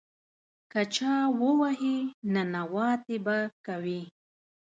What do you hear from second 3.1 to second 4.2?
به کوې.